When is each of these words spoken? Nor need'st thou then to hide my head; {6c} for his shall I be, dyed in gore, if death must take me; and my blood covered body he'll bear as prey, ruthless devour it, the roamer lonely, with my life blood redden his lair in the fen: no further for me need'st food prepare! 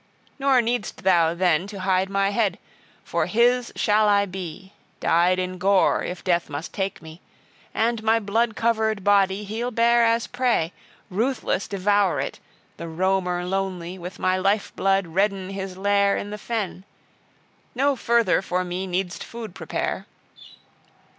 Nor 0.39 0.63
need'st 0.63 1.03
thou 1.03 1.35
then 1.35 1.67
to 1.67 1.81
hide 1.81 2.09
my 2.09 2.31
head; 2.31 2.55
{6c} 3.03 3.07
for 3.07 3.25
his 3.27 3.71
shall 3.75 4.09
I 4.09 4.25
be, 4.25 4.73
dyed 4.99 5.37
in 5.37 5.59
gore, 5.59 6.03
if 6.03 6.23
death 6.23 6.49
must 6.49 6.73
take 6.73 7.03
me; 7.03 7.21
and 7.71 8.01
my 8.01 8.17
blood 8.19 8.55
covered 8.55 9.03
body 9.03 9.43
he'll 9.43 9.69
bear 9.69 10.03
as 10.03 10.25
prey, 10.25 10.73
ruthless 11.11 11.67
devour 11.67 12.19
it, 12.19 12.39
the 12.77 12.87
roamer 12.87 13.45
lonely, 13.45 13.99
with 13.99 14.17
my 14.17 14.37
life 14.37 14.75
blood 14.75 15.05
redden 15.05 15.51
his 15.51 15.77
lair 15.77 16.17
in 16.17 16.31
the 16.31 16.39
fen: 16.39 16.83
no 17.75 17.95
further 17.95 18.41
for 18.41 18.63
me 18.63 18.87
need'st 18.87 19.23
food 19.23 19.53
prepare! 19.53 20.07